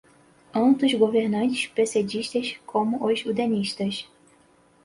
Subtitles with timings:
[0.51, 4.09] anto os governantes pessedistas como os udenistas